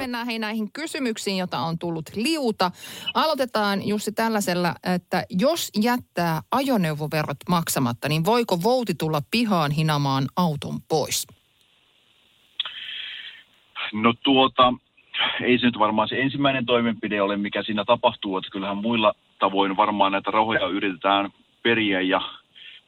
[0.00, 2.70] mennään hei näihin kysymyksiin, joita on tullut liuta.
[3.14, 10.80] Aloitetaan Jussi tällaisella, että jos jättää ajoneuvoverot maksamatta, niin voiko vouti tulla pihaan hinamaan auton
[10.88, 11.26] pois?
[13.92, 14.74] No tuota,
[15.42, 19.76] ei se nyt varmaan se ensimmäinen toimenpide ole, mikä siinä tapahtuu, että kyllähän muilla tavoin
[19.76, 21.30] varmaan näitä rahoja yritetään
[21.62, 22.20] periä ja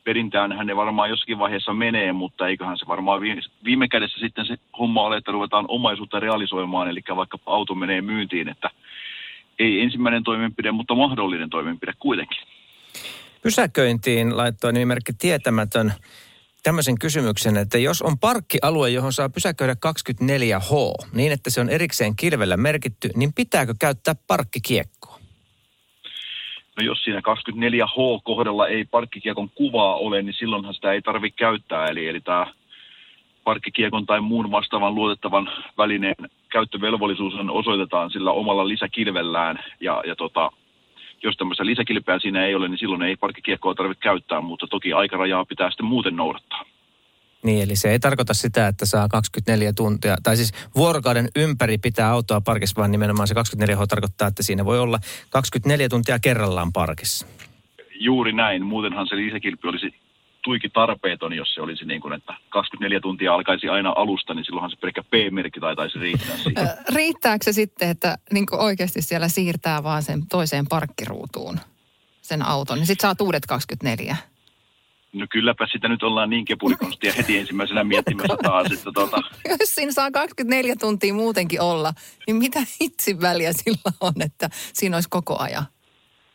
[0.05, 3.21] perintäänhän ne varmaan jossakin vaiheessa menee, mutta eiköhän se varmaan
[3.65, 8.49] viime kädessä sitten se homma ole, että ruvetaan omaisuutta realisoimaan, eli vaikka auto menee myyntiin,
[8.49, 8.71] että
[9.59, 12.39] ei ensimmäinen toimenpide, mutta mahdollinen toimenpide kuitenkin.
[13.43, 15.93] Pysäköintiin laittoi nimimerkki tietämätön
[16.63, 22.17] tämmöisen kysymyksen, että jos on parkkialue, johon saa pysäköidä 24H, niin että se on erikseen
[22.17, 25.12] kilvellä merkitty, niin pitääkö käyttää parkkikiekkoa?
[26.77, 31.87] No jos siinä 24H-kohdalla ei parkkikiekon kuvaa ole, niin silloinhan sitä ei tarvitse käyttää.
[31.87, 32.47] Eli, eli tämä
[33.45, 36.15] parkkikiekon tai muun vastaavan luotettavan välineen
[36.49, 39.65] käyttövelvollisuus osoitetaan sillä omalla lisäkilvellään.
[39.81, 40.51] Ja, ja tota,
[41.23, 45.45] jos tämmöistä lisäkilpeä siinä ei ole, niin silloin ei parkkikiekkoa tarvitse käyttää, mutta toki aikarajaa
[45.45, 46.65] pitää sitten muuten noudattaa.
[47.45, 52.11] Niin, eli se ei tarkoita sitä, että saa 24 tuntia, tai siis vuorokauden ympäri pitää
[52.11, 54.99] autoa parkissa, vaan nimenomaan se 24H tarkoittaa, että siinä voi olla
[55.31, 57.27] 24 tuntia kerrallaan parkissa.
[57.95, 59.95] Juuri näin, muutenhan se lisäkilpi olisi
[60.45, 64.71] tuiki tarpeeton, jos se olisi niin kuin, että 24 tuntia alkaisi aina alusta, niin silloinhan
[64.71, 66.69] se pelkkä P-merkki taitaisi riittää siihen.
[66.95, 71.61] Riittääkö se sitten, että niin oikeasti siellä siirtää vaan sen toiseen parkkiruutuun
[72.23, 74.17] sen auton, niin sitten saa uudet 24?
[75.13, 79.17] No kylläpä sitä nyt ollaan niin kepulikonstia heti ensimmäisenä miettimässä taas, että tota...
[79.61, 81.93] Jos siinä saa 24 tuntia muutenkin olla,
[82.27, 85.65] niin mitä hitsin väliä sillä on, että siinä olisi koko ajan?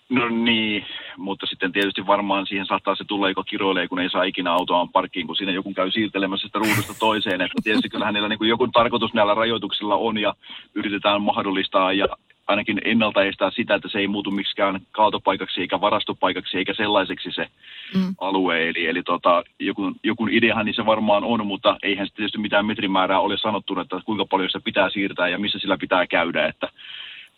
[0.10, 0.86] No niin,
[1.18, 4.90] mutta sitten tietysti varmaan siihen saattaa se tulla, joka kiroilee, kun ei saa ikinä autoaan
[4.90, 7.42] parkkiin, kun siinä joku käy siirtelemässä sitä ruudusta toiseen.
[7.42, 10.34] Että tietysti kyllähän niillä niin joku tarkoitus näillä rajoituksilla on ja
[10.76, 12.08] yritetään mahdollistaa ja
[12.48, 17.48] ainakin ennaltaestää sitä, että se ei muutu miksikään kaatopaikaksi eikä varastopaikaksi eikä sellaiseksi se
[17.96, 18.16] mm.
[18.22, 18.70] alue.
[18.70, 22.66] Eli, eli tota, joku, joku ideahan niin se varmaan on, mutta eihän se tietysti mitään
[22.66, 26.48] metrimäärää ole sanottu, että kuinka paljon se pitää siirtää ja missä sillä pitää käydä.
[26.48, 26.70] Että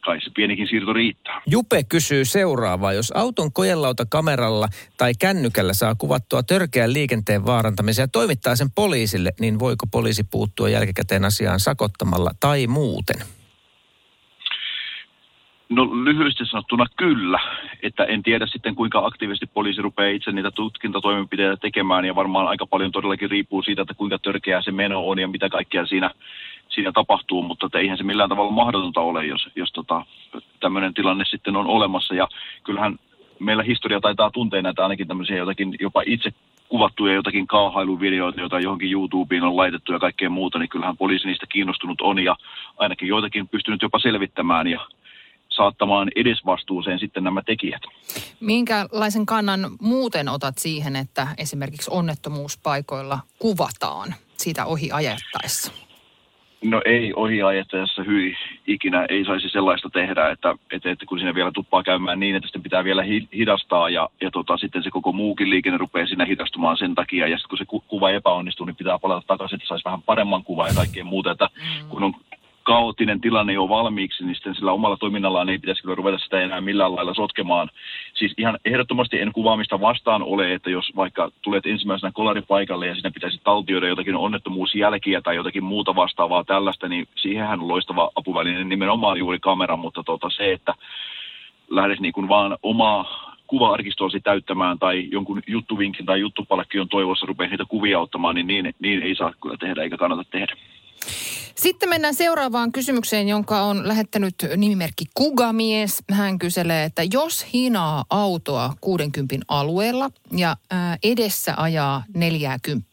[0.06, 1.42] kai se pienikin siirto riittää.
[1.48, 2.94] Jupe kysyy seuraavaa.
[2.94, 4.68] Jos auton kojelauta kameralla
[4.98, 10.70] tai kännykällä saa kuvattua törkeän liikenteen vaarantamisen ja toimittaa sen poliisille, niin voiko poliisi puuttua
[10.70, 13.39] jälkikäteen asiaan sakottamalla tai muuten?
[15.70, 17.40] No lyhyesti sanottuna kyllä,
[17.84, 22.68] että en tiedä sitten kuinka aktiivisesti poliisi rupeaa itse niitä tutkintatoimenpiteitä tekemään ja varmaan aika
[22.68, 26.12] paljon todellakin riippuu siitä, että kuinka törkeää se meno on ja mitä kaikkea siinä,
[26.70, 30.06] siinä tapahtuu, mutta että eihän se millään tavalla mahdotonta ole, jos, jos tota,
[30.60, 32.16] tämmöinen tilanne sitten on olemassa.
[32.16, 32.28] Ja
[32.64, 33.00] kyllähän
[33.40, 36.34] meillä historia taitaa tuntea näitä ainakin tämmöisiä jotakin jopa itse
[36.70, 41.46] kuvattuja jotakin kaahailuvideoita, joita johonkin YouTubeen on laitettu ja kaikkea muuta, niin kyllähän poliisi niistä
[41.50, 42.36] kiinnostunut on ja
[42.78, 44.68] ainakin joitakin pystynyt jopa selvittämään.
[44.68, 44.80] Ja
[45.60, 47.82] saattamaan edesvastuuseen sitten nämä tekijät.
[48.40, 55.72] Minkälaisen kannan muuten otat siihen, että esimerkiksi onnettomuuspaikoilla kuvataan siitä ohi ajettaessa?
[56.64, 58.36] No ei ohi ajettaessa hyi
[58.68, 62.48] ikinä ei saisi sellaista tehdä, että, että, että kun siinä vielä tuppaa käymään niin, että
[62.48, 63.04] sitten pitää vielä
[63.34, 67.28] hidastaa ja, ja tota, sitten se koko muukin liikenne rupeaa siinä hidastumaan sen takia.
[67.28, 70.68] Ja sitten kun se kuva epäonnistuu, niin pitää palata takaisin, että saisi vähän paremman kuvan
[70.68, 71.32] ja kaikkea muuta.
[71.32, 71.90] Että mm.
[71.90, 72.14] kun on
[72.70, 76.62] kaoottinen tilanne jo valmiiksi, niin sitten sillä omalla toiminnallaan ei pitäisi kyllä ruveta sitä enää
[76.62, 77.70] millään lailla sotkemaan.
[78.14, 83.12] Siis ihan ehdottomasti en kuvaamista vastaan ole, että jos vaikka tulet ensimmäisenä kolaripaikalle ja siinä
[83.12, 89.18] pitäisi taltioida jotakin onnettomuusjälkiä tai jotakin muuta vastaavaa tällaista, niin siihenhän on loistava apuväline nimenomaan
[89.18, 90.74] juuri kamera, mutta tota se, että
[91.70, 97.66] lähdes niin kuin vaan omaa kuva-arkistoasi täyttämään tai jonkun juttuvinkin tai juttupalkkion toivossa rupeaa niitä
[97.68, 100.56] kuvia ottamaan, niin, niin niin ei saa kyllä tehdä eikä kannata tehdä.
[101.56, 106.04] Sitten mennään seuraavaan kysymykseen, jonka on lähettänyt nimimerkki Kugamies.
[106.12, 110.56] Hän kyselee, että jos hinaa autoa 60 alueella ja
[111.04, 112.90] edessä ajaa 40,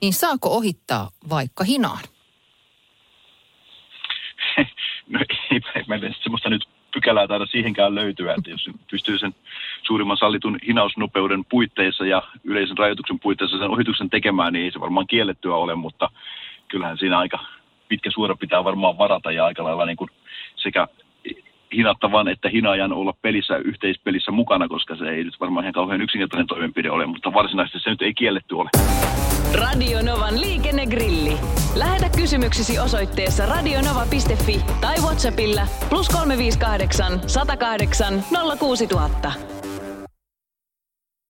[0.00, 2.04] niin saako ohittaa vaikka hinaan?
[5.08, 5.20] No
[5.50, 9.34] ei, ei semmoista nyt pykälää taida siihenkään löytyä, että jos pystyy sen
[9.82, 15.06] suurimman sallitun hinausnopeuden puitteissa ja yleisen rajoituksen puitteissa sen ohituksen tekemään, niin ei se varmaan
[15.06, 16.10] kiellettyä ole, mutta
[16.68, 17.38] kyllähän siinä aika
[17.88, 20.10] pitkä suora pitää varmaan varata ja aika lailla niin kuin
[20.56, 20.88] sekä
[21.72, 26.46] hinattavan että hinaajan olla pelissä, yhteispelissä mukana, koska se ei nyt varmaan ihan kauhean yksinkertainen
[26.46, 28.70] toimenpide ole, mutta varsinaisesti se nyt ei kielletty ole.
[29.54, 31.32] Radionovan liikennegrilli.
[31.76, 38.22] Lähetä kysymyksesi osoitteessa radionova.fi tai Whatsappilla plus 358 108
[38.58, 39.57] 06000.